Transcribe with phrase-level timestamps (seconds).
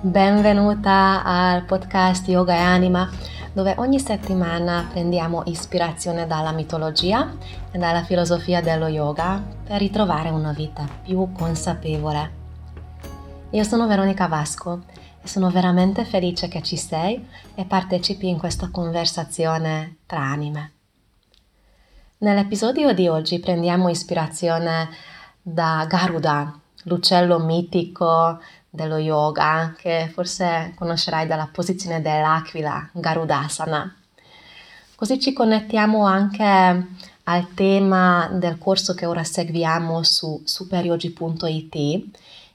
[0.00, 3.10] Benvenuta al podcast Yoga e Anima,
[3.52, 7.34] dove ogni settimana prendiamo ispirazione dalla mitologia
[7.72, 12.30] e dalla filosofia dello yoga per ritrovare una vita più consapevole.
[13.50, 14.84] Io sono Veronica Vasco
[15.20, 20.74] e sono veramente felice che ci sei e partecipi in questa conversazione tra anime.
[22.18, 24.90] Nell'episodio di oggi prendiamo ispirazione
[25.42, 28.38] da Garuda, l'uccello mitico
[28.70, 33.94] dello yoga, che forse conoscerai dalla posizione dell'aquila, Garudasana.
[34.94, 36.86] Così ci connettiamo anche
[37.24, 41.74] al tema del corso che ora seguiamo su superyogi.it.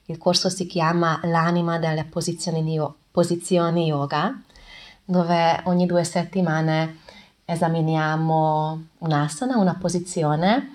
[0.06, 2.78] Il corso si chiama L'anima delle posizioni,
[3.10, 4.38] posizioni yoga,
[5.04, 6.98] dove ogni due settimane
[7.44, 10.72] esaminiamo un'asana, una posizione,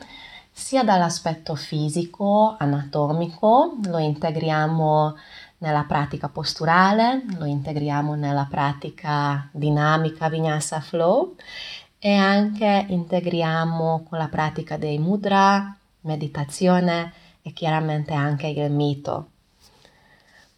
[0.60, 5.16] sia dall'aspetto fisico, anatomico, lo integriamo
[5.60, 11.36] nella pratica posturale, lo integriamo nella pratica dinamica Vinyasa Flow
[11.98, 19.30] e anche integriamo con la pratica dei mudra, meditazione e chiaramente anche il mito.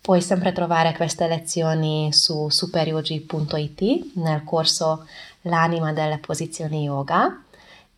[0.01, 5.05] Puoi sempre trovare queste lezioni su superyogi.it nel corso
[5.45, 7.40] L'anima delle posizioni yoga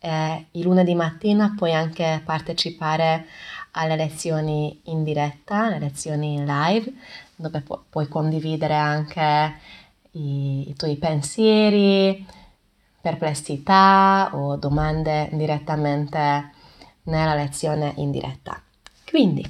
[0.04, 3.26] eh, il lunedì mattina puoi anche partecipare
[3.72, 6.92] alle lezioni in diretta, le lezioni in live,
[7.34, 9.54] dove pu- puoi condividere anche
[10.12, 12.24] i, i tuoi pensieri,
[13.00, 16.50] perplessità o domande direttamente
[17.04, 18.60] nella lezione in diretta.
[19.08, 19.44] Quindi,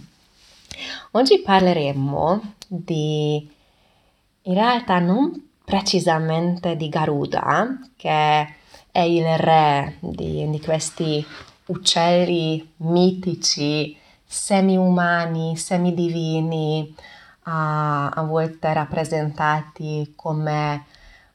[1.12, 3.50] oggi parleremo di,
[4.42, 8.62] in realtà non precisamente di Garuda, che
[8.94, 11.26] è il re di, di questi
[11.66, 16.94] uccelli mitici, semi-umani, semidivini,
[17.42, 20.84] a, a volte rappresentati come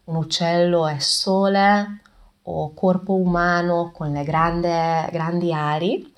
[0.06, 2.00] un uccello e sole
[2.44, 6.14] o corpo umano con le grande, grandi ali,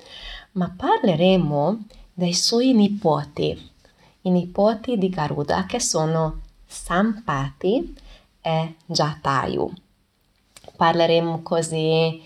[0.51, 3.71] ma parleremo dei suoi nipoti,
[4.21, 7.97] i nipoti di Garuda che sono Sampati
[8.41, 9.73] e Jatayu.
[10.81, 12.19] Parleremo così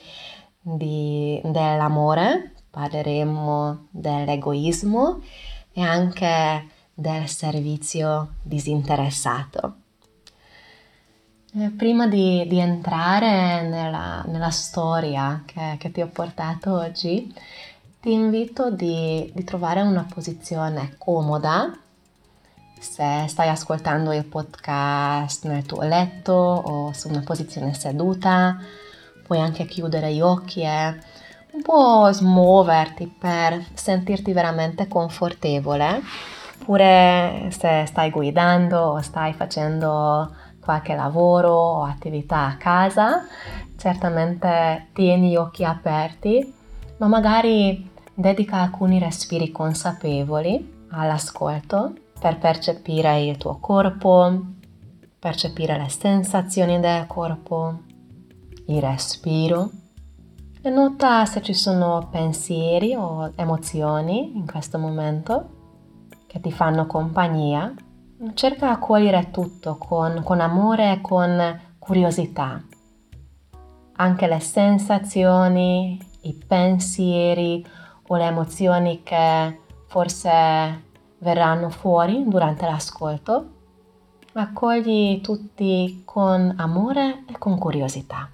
[0.62, 5.22] di, dell'amore, parleremo dell'egoismo
[5.74, 9.76] e anche del servizio disinteressato.
[11.54, 17.30] Eh, prima di, di entrare nella, nella storia che, che, ti ho portato oggi,
[18.00, 21.78] ti invito di, di trovare una posizione comoda
[22.80, 28.58] se stai ascoltando il podcast nel tuo letto o su una posizione seduta,
[29.25, 30.97] puoi anche chiudere gli occhi e
[31.52, 36.02] un po' smuoverti per sentirti veramente confortevole.
[36.62, 43.25] Oppure se stai guidando o stai facendo qualche lavoro o attività a casa,
[43.78, 46.53] certamente tieni gli occhi aperti,
[46.97, 51.94] ma magari dedica alcuni respiri consapevoli all'ascolto
[52.25, 54.41] per percepire il tuo corpo,
[55.19, 57.81] percepire le sensazioni del corpo,
[58.66, 59.69] il respiro
[60.59, 65.50] e nota se ci sono pensieri o emozioni in questo momento
[66.25, 67.72] che ti fanno compagnia.
[68.34, 72.59] Cerca di accogliere tutto con, con amore e con curiosità.
[73.97, 77.64] Anche le sensazioni, i pensieri
[78.08, 80.85] o le emozioni che forse
[81.20, 83.53] verranno fuori durante l'ascolto,
[84.34, 88.30] accogli tutti con amore e con curiosità.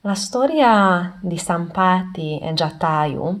[0.00, 3.40] La storia di Sampati e Jatayu,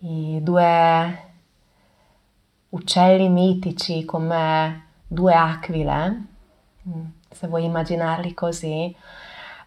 [0.00, 1.32] i due
[2.68, 6.26] uccelli mitici come due aquile,
[7.30, 8.94] se vuoi immaginarli così,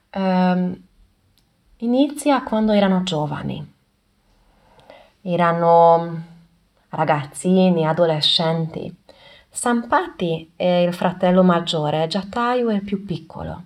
[0.10, 0.84] ehm,
[1.78, 3.71] inizia quando erano giovani
[5.22, 6.24] erano
[6.90, 8.94] ragazzini, adolescenti.
[9.50, 13.64] Sampati è il fratello maggiore, Jatayu è il più piccolo.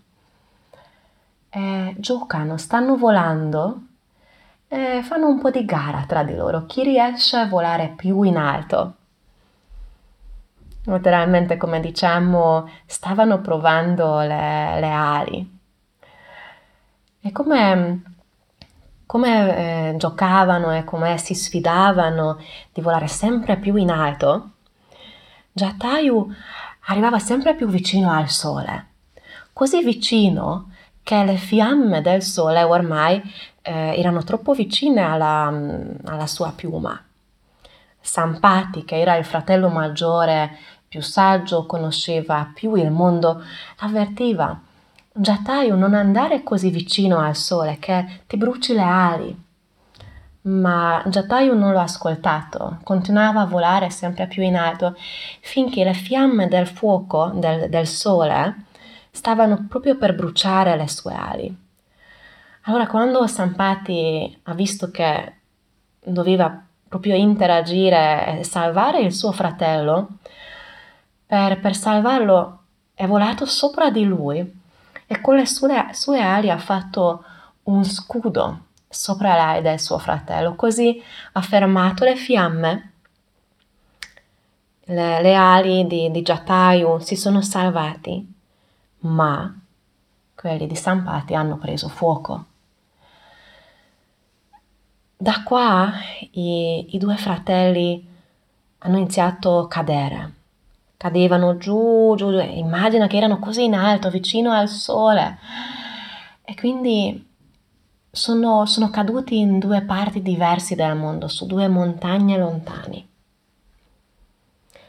[1.50, 3.82] E giocano, stanno volando
[4.68, 8.38] e fanno un po' di gara tra di loro, chi riesce a volare più in
[8.38, 8.96] alto.
[10.86, 15.60] Letteralmente, come diciamo, stavano provando le, le ali.
[17.22, 18.15] E come
[19.06, 22.40] come eh, giocavano e come si sfidavano
[22.74, 24.52] di volare sempre più in alto,
[25.52, 26.34] Jatayu
[26.88, 28.88] arrivava sempre più vicino al sole,
[29.54, 30.72] così vicino
[31.02, 33.22] che le fiamme del sole ormai
[33.62, 35.54] eh, erano troppo vicine alla,
[36.06, 37.00] alla sua piuma.
[38.00, 40.58] Sampati, che era il fratello maggiore
[40.88, 43.44] più saggio, conosceva più il mondo,
[43.78, 44.60] avvertiva
[45.18, 49.44] Giataio non andare così vicino al sole che ti bruci le ali.
[50.42, 54.94] Ma Giataio non l'ha ascoltato, continuava a volare sempre più in alto
[55.40, 58.66] finché le fiamme del fuoco del, del sole
[59.10, 61.58] stavano proprio per bruciare le sue ali.
[62.64, 65.34] Allora quando Sampati ha visto che
[66.04, 70.18] doveva proprio interagire e salvare il suo fratello,
[71.26, 72.64] per, per salvarlo
[72.94, 74.64] è volato sopra di lui
[75.08, 77.24] e con le sue, sue ali ha fatto
[77.64, 81.02] un scudo sopra lei del suo fratello, così
[81.34, 82.92] ha fermato le fiamme.
[84.88, 88.34] Le, le ali di, di Jatayu si sono salvati,
[89.00, 89.60] ma
[90.36, 92.46] quelli di Sampati hanno preso fuoco.
[95.18, 95.92] Da qua
[96.32, 98.08] i, i due fratelli
[98.80, 100.34] hanno iniziato a cadere
[100.98, 105.38] cadevano giù, giù, giù, immagina che erano così in alto, vicino al sole.
[106.44, 107.28] E quindi
[108.12, 113.08] sono, sono caduti in due parti diverse del mondo, su due montagne lontane.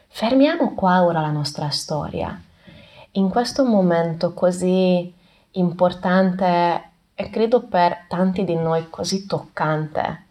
[0.08, 2.41] Fermiamo qua ora la nostra storia.
[3.12, 5.12] In questo momento così
[5.52, 10.25] importante e credo per tanti di noi così toccante,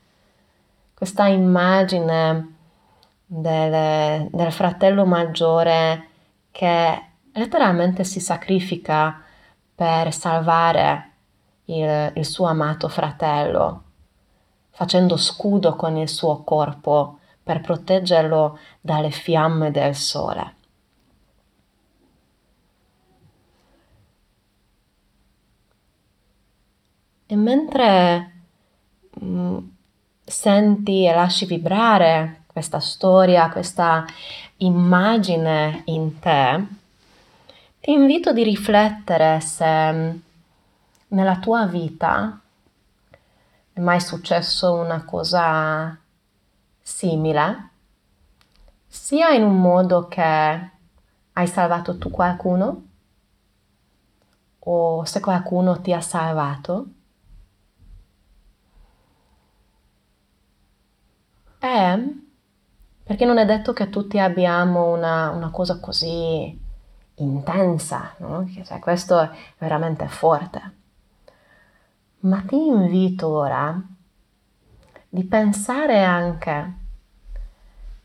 [0.94, 2.55] questa immagine
[3.42, 6.08] del, del fratello maggiore
[6.52, 7.02] che
[7.34, 9.22] letteralmente si sacrifica
[9.76, 11.12] per salvare
[11.66, 13.84] il, il, suo amato fratello,
[14.72, 20.54] facendo scudo con il suo corpo per proteggerlo dalle fiamme del sole.
[27.28, 28.32] E mentre
[29.22, 29.58] mm,
[30.24, 34.06] senti e lasci vibrare questa storia, questa
[34.60, 36.66] immagine in te,
[37.82, 40.20] ti invito di riflettere se
[41.06, 42.40] nella tua vita
[43.74, 46.00] è mai successo una cosa
[46.82, 47.70] simile,
[48.88, 50.22] sia in un modo che
[51.34, 52.84] hai salvato tu qualcuno
[54.60, 56.88] o se qualcuno ti ha salvato.
[61.60, 62.24] E
[63.06, 66.60] perché non è detto che tutti abbiamo una, una cosa così
[67.18, 68.50] intensa, no?
[68.66, 69.30] cioè, questo è
[69.60, 70.74] veramente forte.
[72.22, 73.80] Ma ti invito ora
[75.08, 76.74] di pensare anche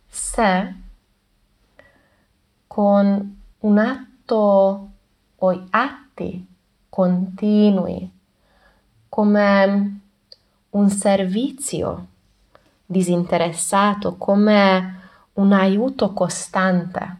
[0.06, 0.74] se
[2.66, 4.90] con un atto
[5.36, 6.46] o atti
[6.90, 8.18] continui
[9.08, 10.00] come
[10.68, 12.06] un servizio
[12.90, 14.98] disinteressato, come
[15.34, 17.18] un aiuto costante.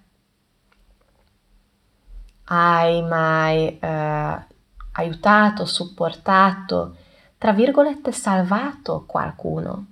[2.45, 4.45] Hai mai eh,
[4.91, 6.97] aiutato, supportato,
[7.39, 9.87] tra virgolette salvato qualcuno,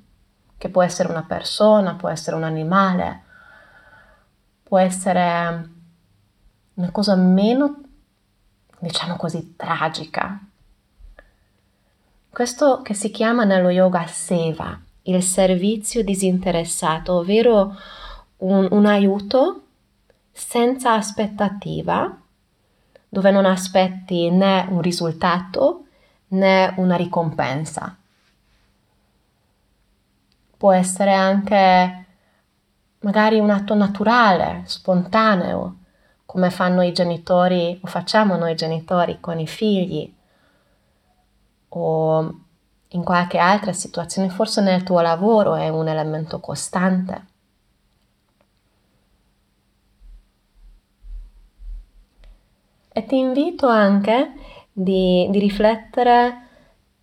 [0.59, 3.23] che può essere una persona, può essere un animale,
[4.65, 5.69] può essere
[6.75, 7.83] una cosa meno,
[8.81, 10.41] diciamo così, tragica.
[12.29, 17.75] Questo che si chiama nello yoga seva, il servizio disinteressato, ovvero
[18.39, 19.63] un, un aiuto
[20.33, 22.21] senza aspettativa,
[23.09, 25.85] dove non aspetti né un risultato
[26.29, 27.97] né una ricompensa.
[30.57, 32.05] Può essere anche
[33.01, 35.77] magari un atto naturale, spontaneo,
[36.27, 40.15] come fanno i genitori o facciamo noi genitori con i figli
[41.71, 42.41] o
[42.89, 47.27] in qualche altra situazione, forse nel tuo lavoro è un elemento costante.
[52.89, 54.33] E ti invito anche
[54.73, 56.47] di, di riflettere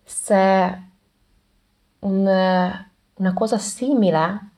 [0.02, 0.82] se
[2.00, 4.50] un, una cosa simile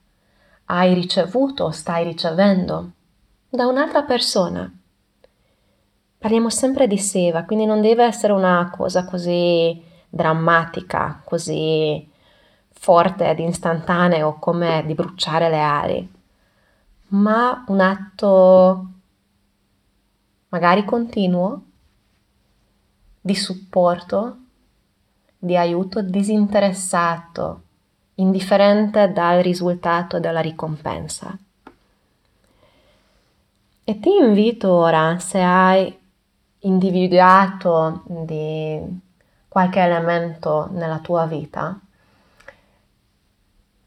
[0.65, 2.91] hai ricevuto o stai ricevendo
[3.49, 4.71] da un'altra persona.
[6.19, 12.09] Parliamo sempre di seva, quindi non deve essere una cosa così drammatica, così
[12.71, 16.13] forte ed istantaneo come di bruciare le ali,
[17.09, 18.87] ma un atto
[20.49, 21.63] magari continuo
[23.21, 24.37] di supporto,
[25.37, 27.63] di aiuto disinteressato,
[28.15, 31.37] indifferente dal risultato e dalla ricompensa.
[33.85, 35.99] E ti invito ora, se hai
[36.61, 39.07] individuato di
[39.59, 41.81] qualche elemento nella tua vita,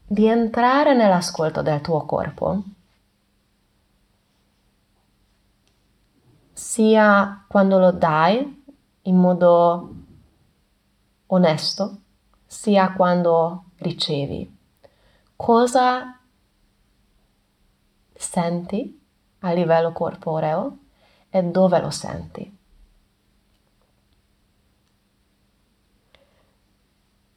[0.06, 2.62] di entrare nell'ascolto del tuo corpo,
[6.52, 8.64] sia quando lo dai
[9.00, 9.94] in modo
[11.28, 12.00] onesto,
[12.44, 14.54] sia quando ricevi.
[15.34, 16.20] Cosa
[18.12, 19.02] senti
[19.38, 20.76] a livello corporeo
[21.30, 22.60] e dove lo senti?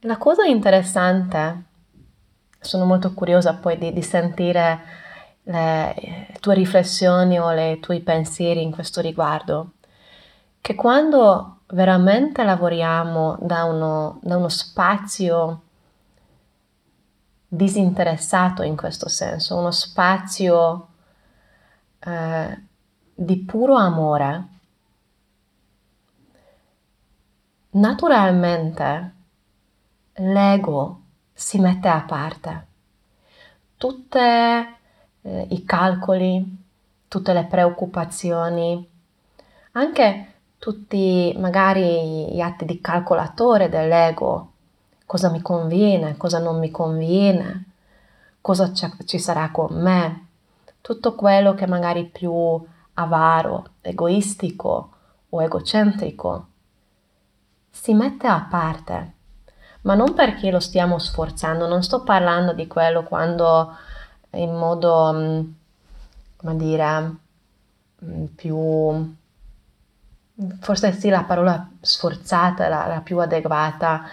[0.06, 1.64] La cosa interessante,
[2.60, 4.80] sono molto curiosa poi di, di sentire
[5.42, 9.72] le tue riflessioni o i tuoi pensieri in questo riguardo,
[10.62, 15.62] che quando veramente lavoriamo da uno, da uno spazio
[17.48, 20.88] disinteressato in questo senso, uno spazio
[21.98, 22.62] eh,
[23.12, 24.48] di puro amore,
[27.72, 29.15] naturalmente
[30.18, 31.02] l'ego
[31.34, 32.68] si mette a parte.
[33.78, 36.64] Tutti eh, i calcoli,
[37.08, 38.90] tutte le preoccupazioni,
[39.74, 44.52] anche tutti magari gli atti di calcolatore dell'ego,
[45.06, 47.72] cosa mi conviene, cosa non mi conviene,
[48.40, 50.28] cosa ci sarà con me,
[50.80, 52.34] tutto quello che magari più
[52.94, 54.90] avaro, egoistico
[55.30, 56.48] o egocentrico,
[57.70, 59.15] si mette a parte
[59.86, 63.75] ma non perché lo stiamo sforzando, non sto parlando di quello quando
[64.32, 65.42] in modo, mm,
[66.38, 67.15] come dire,
[68.04, 69.15] mm, più,
[70.60, 74.06] forse sì la parola sforzata, la, la più adeguata,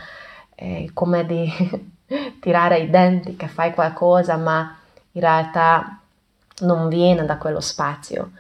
[0.55, 1.51] eh, come di
[2.41, 4.77] tirare i denti che fai qualcosa, ma
[5.13, 5.99] in realtà
[6.61, 8.33] non viene da quello spazio.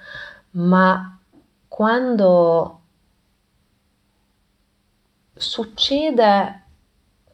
[0.52, 1.18] Ma
[1.66, 2.80] quando
[5.34, 6.61] succede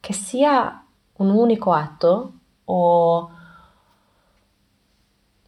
[0.08, 0.82] che sia
[1.16, 2.32] un unico atto
[2.64, 3.30] o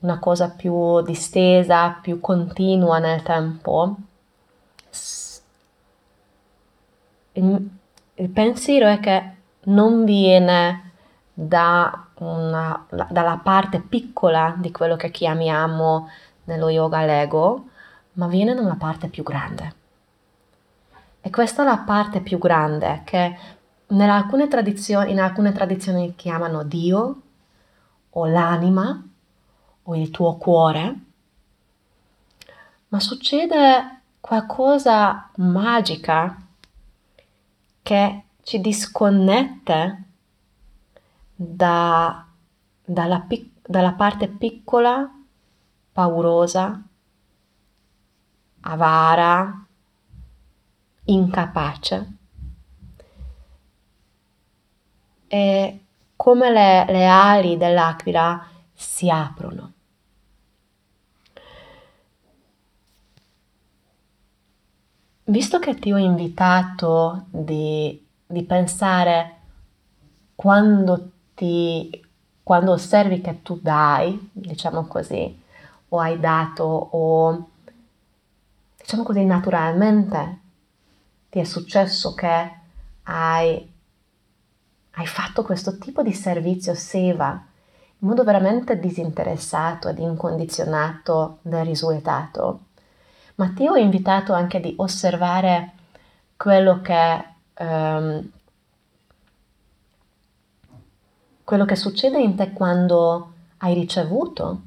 [0.00, 3.97] una cosa più distesa, più continua nel tempo,
[7.33, 7.71] il,
[8.29, 10.93] pensiero è che non viene
[11.33, 16.11] da una, dalla parte piccola di quello che chiamiamo
[16.45, 17.64] nello yoga l'ego,
[18.12, 19.75] ma viene da una parte più grande.
[21.23, 23.59] E questa è la parte più grande che
[24.11, 24.47] alcune
[25.02, 27.23] in alcune tradizioni chiamano Dio
[28.11, 29.02] o l'anima
[29.82, 31.00] o il tuo cuore,
[32.88, 36.40] ma succede qualcosa magica
[37.82, 40.02] che ci disconnette
[41.35, 42.26] da,
[42.85, 43.26] dalla,
[43.62, 45.11] dalla parte piccola,
[45.92, 46.80] paurosa,
[48.61, 49.66] avara,
[51.04, 52.18] incapace
[55.33, 55.85] e
[56.17, 58.45] come le, le ali dell'aquila
[58.75, 59.73] si aprono.
[65.23, 69.37] Visto che ti ho invitato di, di pensare
[70.35, 72.09] quando ti
[72.43, 75.41] quando osservi che tu dai, diciamo così,
[75.91, 77.49] o hai dato o
[78.77, 80.39] diciamo così naturalmente
[81.29, 82.51] ti è successo che
[83.05, 83.70] hai
[85.00, 87.42] hai fatto questo tipo di servizio seva
[88.02, 92.61] in modo veramente disinteressato ed incondizionato del risultato,
[93.37, 95.73] ma ti ho invitato anche di osservare
[96.37, 97.25] quello che,
[97.59, 98.30] um,
[101.45, 104.61] quello che succede in te quando hai ricevuto,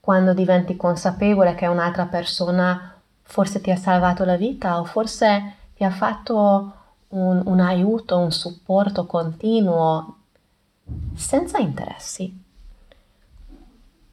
[0.00, 5.88] quando diventi consapevole che un'altra persona forse ti ha salvato la vita o forse ti
[5.88, 6.74] ha fatto
[7.08, 10.18] un, un aiuto, un supporto continuo
[11.16, 12.40] senza interessi.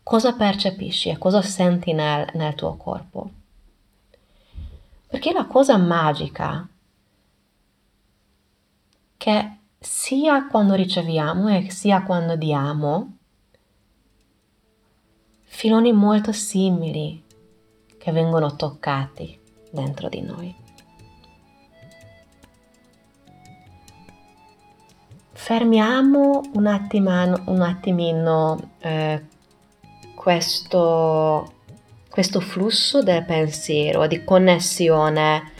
[0.01, 3.29] Cosa percepisci e cosa senti nel, nel tuo corpo?
[5.05, 6.67] Perché la cosa magica
[9.17, 13.17] che sia quando riceviamo e sia quando diamo,
[15.43, 17.23] filoni molto simili
[17.95, 20.58] che vengono toccati dentro di noi.
[25.39, 29.23] Fermiamo un attimino, un attimino eh,
[30.13, 31.53] questo,
[32.09, 35.53] questo flusso del pensiero, di connessione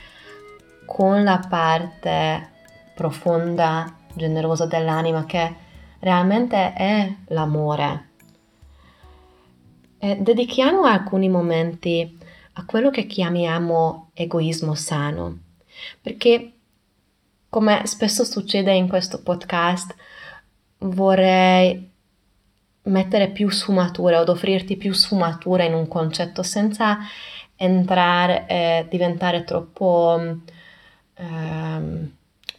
[0.86, 2.50] con la parte
[2.94, 5.56] profonda, generosa dell'anima che
[6.00, 8.10] realmente è l'amore.
[9.98, 12.18] E dedichiamo alcuni momenti
[12.54, 15.38] a quello che chiamiamo egoismo sano,
[16.02, 16.59] perché
[17.50, 19.96] come spesso succede in questo podcast,
[20.80, 21.92] vorrei
[22.84, 26.98] mettere più sfumature o offrirti più sfumature in un concetto senza
[27.56, 30.38] entrare e diventare troppo
[31.16, 32.12] ehm,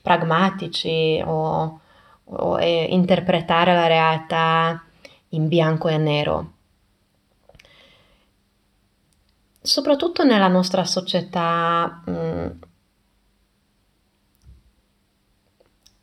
[0.03, 1.81] pragmatici o,
[2.25, 4.85] o e interpretare la realtà
[5.31, 6.53] in bianco e nero.
[9.63, 12.49] Soprattutto nella nostra società mh,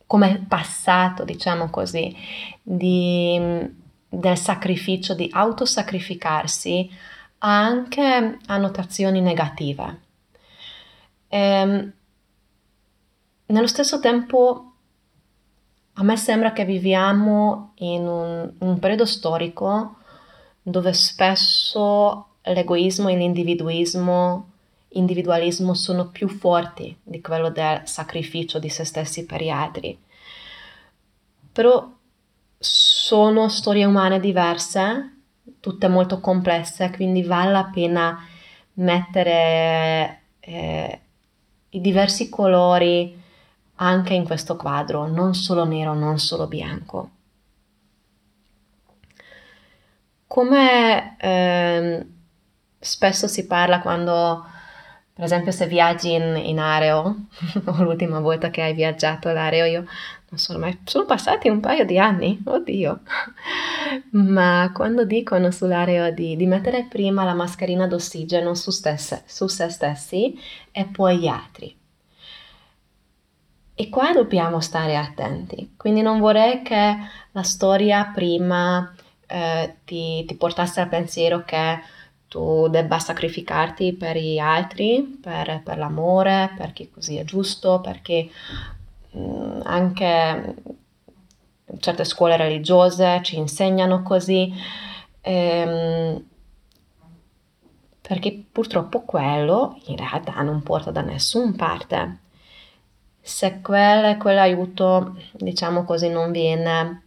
[0.08, 2.16] come passato, diciamo così,
[2.62, 3.38] di,
[4.08, 6.90] del sacrificio, di autosacrificarsi,
[7.40, 10.00] ha anche annotazioni negative.
[11.28, 11.92] E, ehm,
[13.46, 14.72] nello stesso tempo,
[15.92, 19.96] a me sembra che viviamo in un, un periodo storico
[20.62, 24.52] dove spesso l'egoismo e l'individuismo
[24.90, 29.98] individualismo sono più forti di quello del sacrificio di se stessi per gli altri.
[31.52, 31.90] Però
[32.58, 35.16] sono storie umane diverse,
[35.60, 38.26] tutte molto complesse, quindi vale la pena
[38.74, 41.00] mettere eh,
[41.70, 43.16] i diversi colori
[43.76, 47.10] anche in questo quadro, non solo nero, non solo bianco.
[50.26, 52.06] Come eh,
[52.78, 54.44] spesso si parla quando
[55.18, 57.24] per esempio se viaggi in, in aereo,
[57.80, 59.84] l'ultima volta che hai viaggiato all'aereo, io
[60.28, 63.00] non so mai, sono passati un paio di anni, oddio,
[64.12, 69.68] ma quando dicono sull'aereo di, di mettere prima la mascherina d'ossigeno su, stesse, su se
[69.70, 70.38] stessi
[70.70, 71.76] e poi gli altri.
[73.74, 76.96] E qua dobbiamo stare attenti, quindi non vorrei che
[77.32, 78.94] la storia prima
[79.26, 81.96] eh, ti, ti portasse al pensiero che
[82.28, 88.28] tu debba sacrificarti per gli altri, per, per l'amore, perché così è giusto, perché
[89.12, 90.54] mh, mm, anche
[91.80, 94.52] certe scuole religiose ci insegnano così,
[95.20, 96.24] ehm,
[98.00, 102.18] perché purtroppo quello in realtà non porta da nessuna parte.
[103.20, 107.02] Se quel, quell'aiuto, diciamo così, non viene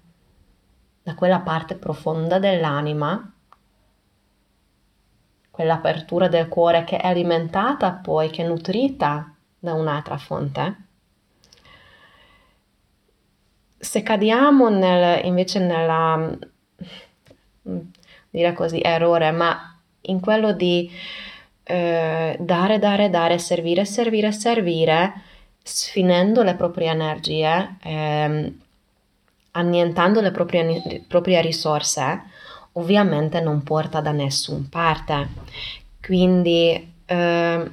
[1.03, 3.33] da quella parte profonda dell'anima,
[5.51, 10.75] quell'apertura del cuore che è alimentata poi, che è nutrita da un'altra fonte.
[13.77, 17.79] Se cadiamo nel, invece nella, mm,
[18.29, 20.89] dire così, errore, ma in quello di
[21.63, 25.13] eh, dare, dare, dare, servire, servire, servire,
[25.61, 28.53] sfinendo le proprie energie, eh,
[29.51, 32.23] annientando le proprie, proprie risorse,
[32.73, 35.27] ovviamente non porta da nessuna parte.
[36.01, 37.71] Quindi eh,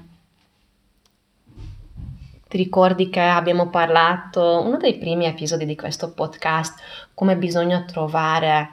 [2.49, 6.81] ti ricordi che abbiamo parlato, uno dei primi episodi di questo podcast,
[7.15, 8.71] come bisogna trovare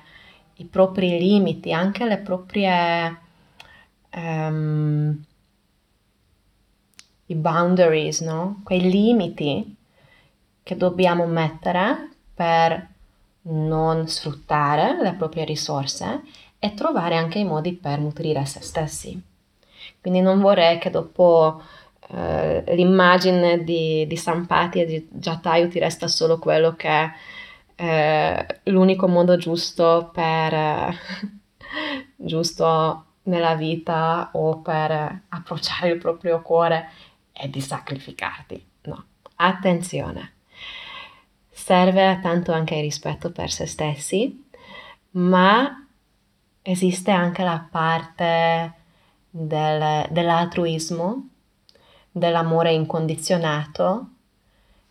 [0.56, 3.20] i propri limiti, anche le proprie...
[4.16, 5.26] Um,
[7.28, 8.62] i boundaries, no?
[8.64, 9.76] Quei limiti
[10.62, 12.95] che dobbiamo mettere per
[13.48, 16.22] non sfruttare le proprie risorse
[16.60, 19.22] e trovare anche i modi per nutrire se stessi.
[20.02, 21.62] Quindi non vorrei che dopo
[22.10, 27.12] eh, l'immagine di, di Sampati e di Jatayu ti resta solo quello che è
[27.76, 30.98] eh, l'unico modo giusto per eh,
[32.16, 36.90] giusto nella vita o per approcciare il proprio cuore
[37.32, 38.66] e di sacrificarti.
[38.84, 39.04] No,
[39.36, 40.35] attenzione
[41.56, 44.46] serve tanto anche il rispetto per se stessi,
[45.12, 45.88] ma
[46.62, 48.74] esiste anche la parte
[49.30, 51.30] del, dell'altruismo,
[52.12, 54.10] dell'amore incondizionato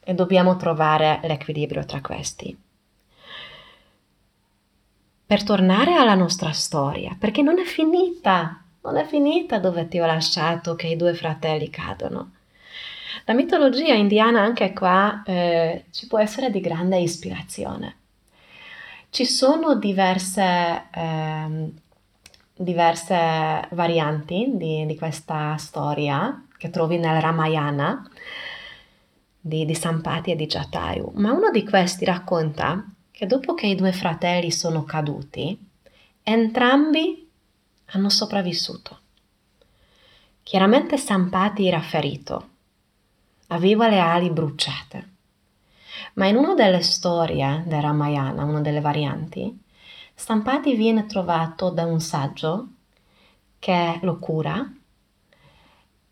[0.00, 2.58] e dobbiamo trovare l'equilibrio tra questi.
[5.26, 10.06] Per tornare alla nostra storia, perché non è finita, non è finita dove ti ho
[10.06, 12.32] lasciato che i due fratelli cadono.
[13.24, 17.96] La mitologia indiana anche qua eh, ci può essere di grande ispirazione.
[19.10, 21.70] Ci sono diverse, eh,
[22.56, 28.08] diverse varianti di, di, questa storia che trovi nel Ramayana
[29.40, 33.76] di, di Sampati e di Jatayu, ma uno di questi racconta che dopo che i
[33.76, 35.56] due fratelli sono caduti,
[36.22, 37.30] entrambi
[37.92, 38.98] hanno sopravvissuto.
[40.42, 42.48] Chiaramente Sampati era ferito
[43.48, 45.12] aveva le ali bruciate.
[46.14, 49.62] Ma in una delle storie del Ramayana, una delle varianti,
[50.16, 52.68] Stampati viene trovato da un saggio
[53.58, 54.64] che lo cura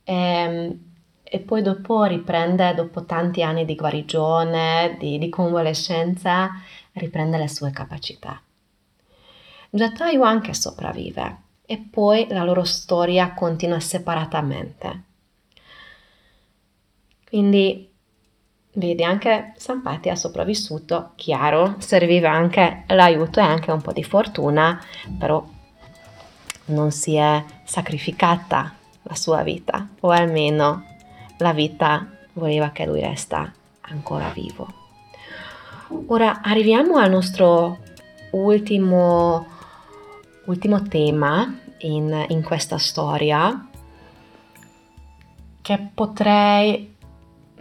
[0.02, 0.90] e, ehm,
[1.22, 6.50] e poi dopo riprende, dopo tanti anni di guarigione, di, di convalescenza,
[6.92, 8.42] riprende le sue capacità.
[9.70, 15.04] Jatayu anche sopravvive e poi la loro storia continua separatamente.
[17.32, 17.90] Quindi
[18.74, 24.78] vedi anche Sampati ha sopravvissuto, chiaro, serviva anche l'aiuto e anche un po' di fortuna,
[25.18, 25.42] però
[26.66, 30.84] non si è sacrificata la sua vita, o almeno
[31.38, 34.70] la vita voleva che lui resta ancora vivo.
[36.08, 37.78] Ora arriviamo al nostro
[38.32, 39.46] ultimo,
[40.44, 43.68] ultimo tema in, in questa storia
[45.62, 46.91] che potrei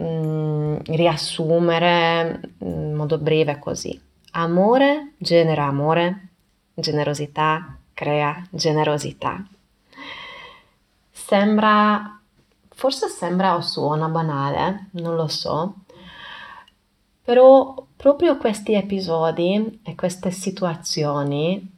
[0.02, 4.00] mh, mm, riassumere in modo breve così.
[4.32, 6.28] Amore genera amore,
[6.74, 9.44] generosità crea generosità.
[11.10, 12.20] Sembra,
[12.70, 15.74] forse sembra o suona banale, non lo so,
[17.22, 21.70] però proprio questi episodi e queste situazioni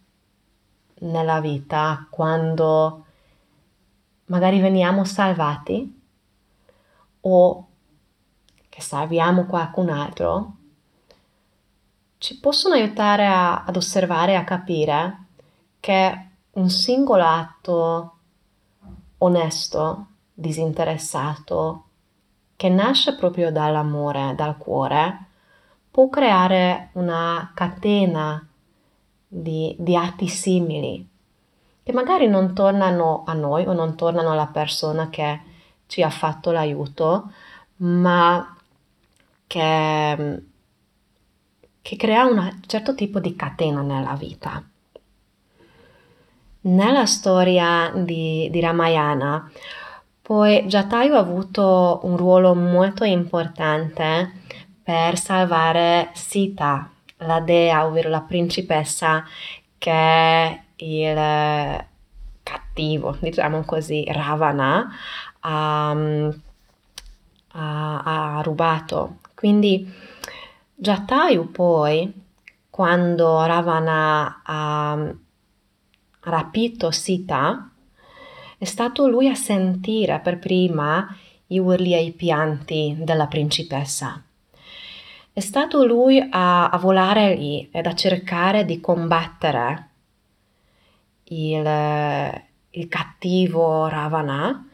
[1.00, 3.04] nella vita, quando
[4.26, 6.02] magari veniamo salvati
[7.20, 7.66] o
[8.74, 10.52] che salviamo qualcun altro,
[12.18, 15.26] ci possono aiutare a, ad osservare, a capire
[15.78, 18.12] che un singolo atto
[19.18, 21.84] onesto, disinteressato,
[22.56, 25.26] che nasce proprio dall'amore, dal cuore,
[25.88, 28.44] può creare una catena
[29.28, 31.08] di, di atti simili
[31.84, 35.40] che magari non tornano a noi o non tornano alla persona che
[35.87, 37.30] ci ha fatto l'aiuto,
[37.76, 38.54] ma
[39.46, 40.42] che,
[41.83, 44.62] che crea un certo tipo di catena nella vita.
[46.66, 49.50] Nella storia di, di Ramayana,
[50.22, 54.33] poi Jatayu ha avuto un ruolo molto importante
[54.83, 59.24] per salvare Sita, la dea, ovvero la principessa
[59.76, 61.85] che il
[62.42, 64.90] cattivo, diciamo così, Ravana
[65.40, 69.18] ha, ha, ha rubato.
[69.44, 69.87] Quindi
[70.74, 72.11] Jatayu poi,
[72.70, 75.14] quando Ravana ha
[76.20, 77.70] rapito Sita,
[78.57, 81.14] è stato lui a sentire per prima
[81.48, 84.24] i urli e i pianti della principessa.
[85.30, 89.88] È stato lui a, a volare lì ed a cercare di combattere
[91.24, 94.70] il, il cattivo Ravana.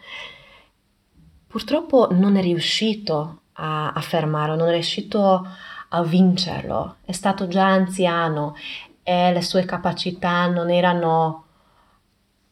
[1.49, 5.47] Purtroppo non è riuscito a, a fermarlo, non è riuscito
[5.89, 6.97] a vincerlo.
[7.05, 8.57] È stato già anziano
[9.03, 11.45] e le sue capacità non erano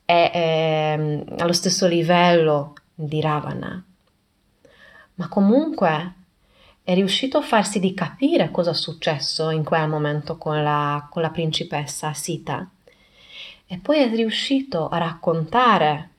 [0.05, 3.83] eh, eh, allo stesso livello di Ravana.
[5.15, 6.15] Ma comunque
[6.83, 11.23] è riuscito a farsi di capire cosa è successo in quel momento con la, con
[11.23, 12.69] la principessa Sita.
[13.67, 16.11] E poi è riuscito a raccontare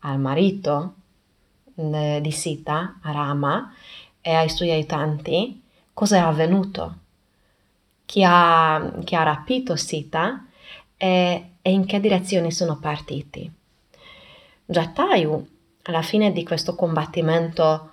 [0.00, 0.94] al marito
[1.74, 3.72] eh, di Sita, a Rama,
[4.20, 6.94] e ai suoi aiutanti cosa è avvenuto,
[8.06, 10.46] chi ha, chi ha rapito Sita
[10.96, 13.50] e, e in che direzione sono partiti.
[14.64, 15.46] Jatayu,
[15.82, 17.90] alla fine di questo combattimento,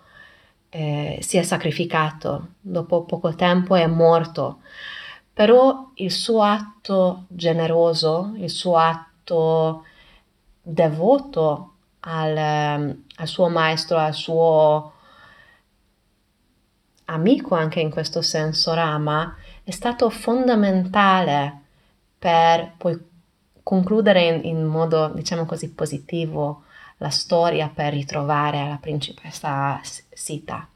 [0.69, 4.59] eh, si è sacrificato, dopo poco tempo è morto,
[5.33, 9.83] però il suo atto generoso, il suo atto
[10.61, 14.93] devoto al, al suo maestro, al suo
[17.07, 21.61] amico anche in questo senso, Rama, è stato fondamentale
[22.17, 22.97] per poi
[23.63, 26.63] concludere in, in modo, diciamo così, positivo
[26.97, 30.67] la storia per ritrovare la principessa Sita.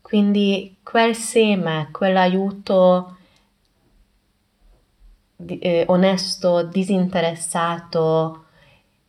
[0.00, 3.16] Quindi quel seme, quell'aiuto
[5.36, 8.44] eh, onesto, disinteressato,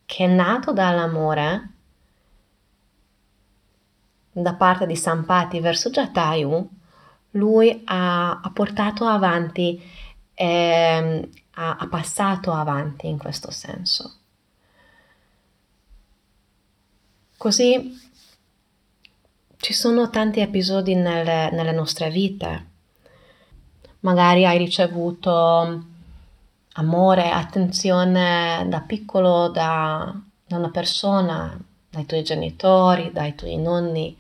[0.05, 1.72] che è nato dall'amore
[4.33, 6.69] da parte di Sampati verso Jatayu,
[7.31, 9.81] lui ha, ha portato avanti,
[10.33, 14.15] eh, ha, ha passato avanti in questo senso.
[17.37, 17.99] Così
[19.57, 22.71] ci sono tanti episodi nelle, nelle nostre vite.
[24.01, 25.85] Magari hai ricevuto
[26.73, 30.13] amore, attenzione da piccolo da,
[30.45, 31.57] da una persona,
[31.89, 34.17] dai tuoi genitori, dai tuoi nonni,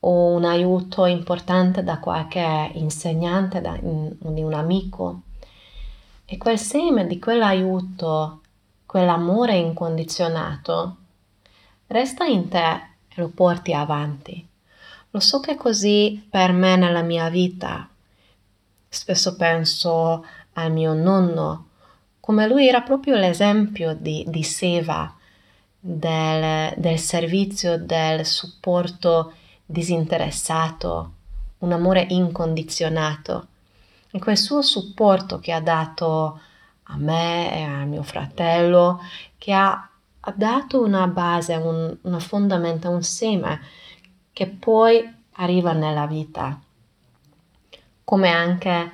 [0.00, 5.22] o un aiuto importante da qualche insegnante, da, di un amico.
[6.24, 8.42] E quel seme di quell'aiuto,
[8.86, 10.96] quell'amore incondizionato,
[11.88, 12.70] resta in te
[13.08, 14.46] e lo porti avanti.
[15.10, 17.88] Lo so che è così per me nella mia vita.
[18.90, 21.66] Spesso penso al mio nonno,
[22.20, 25.14] come lui era proprio l'esempio di, di Seva,
[25.80, 29.32] del, del servizio, del supporto
[29.70, 31.12] disinteressato,
[31.58, 33.48] un amore incondizionato.
[34.10, 36.40] E quel suo supporto che ha dato
[36.84, 39.02] a me e a mio fratello,
[39.36, 43.60] che ha, ha dato una base, un, una fondamenta, un seme
[44.32, 46.58] che poi arriva nella vita,
[48.04, 48.92] come anche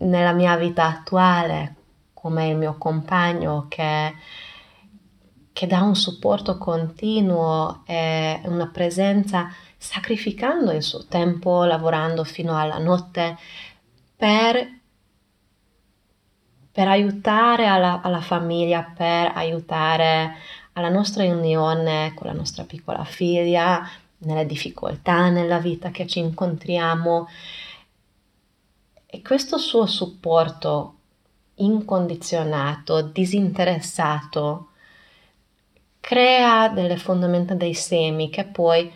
[0.00, 1.76] nella mia vita attuale,
[2.12, 4.14] come il mio compagno che,
[5.52, 12.78] che dà un supporto continuo e una presenza sacrificando il suo tempo, lavorando fino alla
[12.78, 13.36] notte
[14.16, 14.78] per,
[16.70, 20.36] per aiutare alla, alla famiglia, per aiutare
[20.72, 23.86] alla nostra unione con la nostra piccola figlia,
[24.18, 27.28] nelle difficoltà nella vita che ci incontriamo.
[29.04, 30.94] E questo suo supporto
[31.56, 34.68] incondizionato, disinteressato,
[36.02, 38.92] crea delle fondamenta dei semi che poi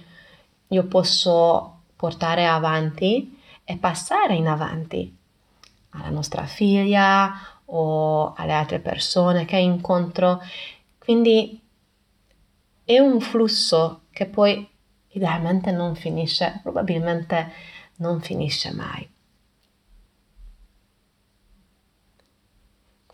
[0.67, 5.17] io posso portare avanti e passare in avanti
[5.91, 7.33] alla nostra figlia
[7.67, 10.43] o alle altre persone che incontro.
[10.99, 11.61] Quindi
[12.85, 14.69] è un flusso che poi
[15.11, 17.53] idealmente non finisce, probabilmente
[17.99, 19.09] non finisce mai.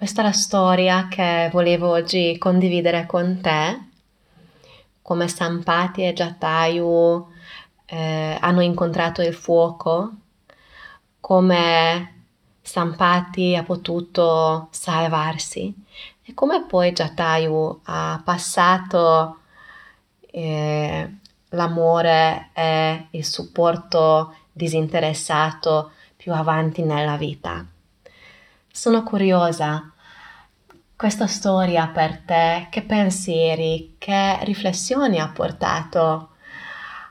[0.03, 3.91] Questa è la storia che volevo oggi condividere con te,
[5.01, 7.25] come Sampati e Jatayu
[7.87, 10.13] eh, hanno incontrato il fuoco,
[11.21, 12.25] come
[12.61, 15.73] Sampati ha potuto salvarsi
[16.25, 19.39] e come poi Jatayu ha passato
[20.33, 21.15] eh,
[21.51, 27.65] l'amore e il supporto disinteressato più avanti nella vita.
[28.75, 29.92] Sono curiosa
[31.03, 36.29] questa storia per te, che pensieri, che riflessioni ha portato?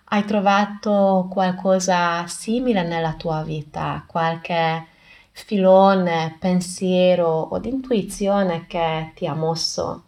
[0.06, 4.86] Hai trovato qualcosa simile nella tua vita, qualche
[5.34, 10.04] filone, pensiero o intuizione che ti ha mosso?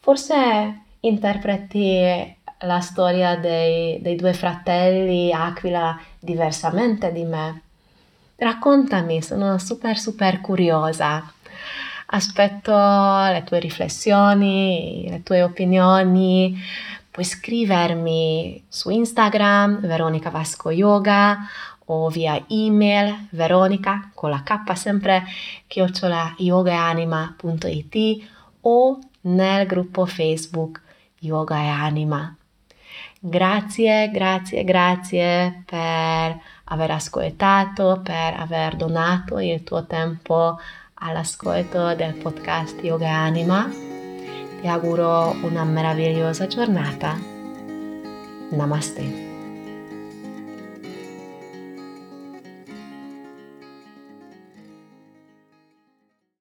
[0.00, 7.62] Forse interpreti la storia dei, dei due fratelli Aquila diversamente di me.
[8.34, 11.32] Raccontami, sono super super curiosa.
[12.06, 16.56] Aspetto le tue riflessioni, le tue opinioni.
[17.10, 21.38] Puoi scrivermi su Instagram Veronica Vasco Yoga
[21.86, 25.24] o via email veronica con la K sempre
[25.66, 28.28] chiocciola yogaanima.it
[28.62, 30.82] o nel gruppo Facebook
[31.20, 32.36] Yoga e Anima.
[33.18, 40.58] Grazie, grazie, grazie per aver ascoltato, per aver donato il tuo tempo
[40.98, 43.70] all'ascolto del podcast Yoga Anima.
[44.60, 47.18] Ti auguro una meravigliosa giornata.
[48.50, 49.25] Namaste.